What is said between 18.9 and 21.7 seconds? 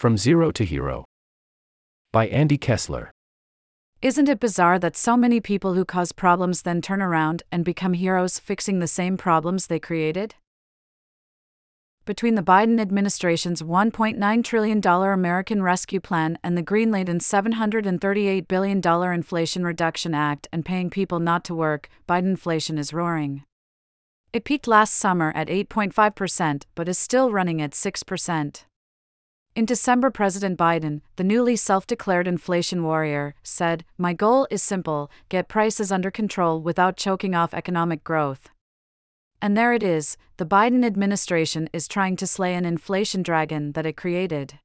Inflation Reduction Act and paying people not to